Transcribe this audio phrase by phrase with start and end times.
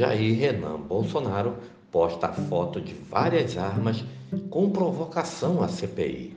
[0.00, 1.56] Jair Renan Bolsonaro
[1.92, 4.02] posta foto de várias armas
[4.48, 6.34] com provocação à CPI.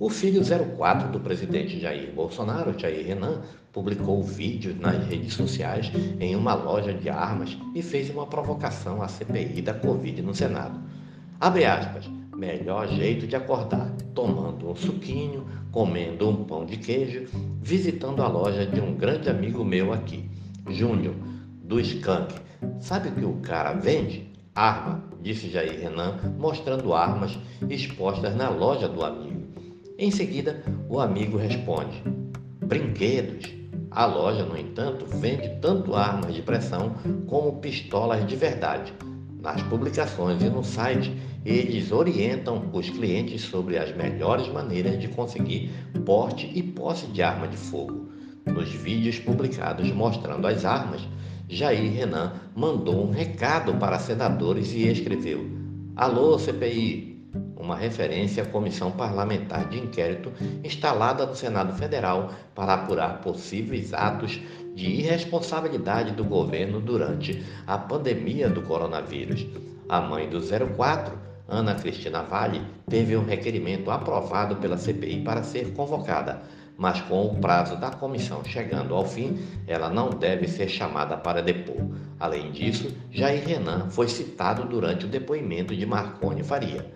[0.00, 3.42] O filho 04 do presidente Jair Bolsonaro, Jair Renan,
[3.72, 9.06] publicou vídeos nas redes sociais em uma loja de armas e fez uma provocação à
[9.06, 10.76] CPI da Covid no Senado.
[11.40, 17.28] Abre aspas, melhor jeito de acordar, tomando um suquinho, comendo um pão de queijo,
[17.62, 20.28] visitando a loja de um grande amigo meu aqui,
[20.68, 21.14] Júnior,
[21.64, 22.34] do Skank.
[22.78, 24.30] Sabe o que o cara vende?
[24.54, 27.36] Arma, disse Jair Renan, mostrando armas
[27.68, 29.42] expostas na loja do amigo.
[29.98, 32.02] Em seguida, o amigo responde:
[32.60, 33.52] Brinquedos.
[33.90, 36.94] A loja, no entanto, vende tanto armas de pressão
[37.28, 38.92] como pistolas de verdade.
[39.40, 45.70] Nas publicações e no site, eles orientam os clientes sobre as melhores maneiras de conseguir
[46.04, 48.08] porte e posse de arma de fogo.
[48.46, 51.06] Nos vídeos publicados mostrando as armas,
[51.48, 55.44] Jair Renan mandou um recado para senadores e escreveu:
[55.94, 57.14] Alô, CPI,
[57.56, 64.40] uma referência à comissão parlamentar de inquérito instalada no Senado Federal para apurar possíveis atos
[64.74, 69.46] de irresponsabilidade do governo durante a pandemia do coronavírus.
[69.88, 75.72] A mãe do 04, Ana Cristina Vale, teve um requerimento aprovado pela CPI para ser
[75.74, 76.42] convocada,
[76.76, 81.42] mas com o prazo da comissão chegando ao fim, ela não deve ser chamada para
[81.42, 81.88] depor.
[82.18, 86.86] Além disso, Jair Renan foi citado durante o depoimento de Marconi Faria.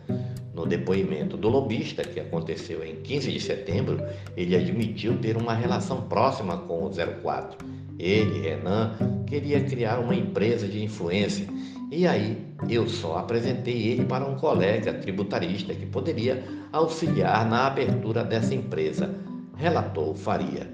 [0.55, 4.05] No depoimento do lobista, que aconteceu em 15 de setembro,
[4.37, 7.65] ele admitiu ter uma relação próxima com o 04.
[7.97, 11.47] Ele, Renan, queria criar uma empresa de influência
[11.91, 12.37] e aí
[12.69, 19.15] eu só apresentei ele para um colega tributarista que poderia auxiliar na abertura dessa empresa,
[19.59, 20.73] relatou Faria.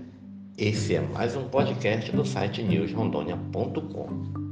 [0.58, 4.44] Esse é mais um podcast do site newsrondônia.com.